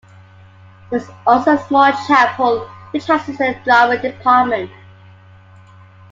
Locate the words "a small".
1.57-1.91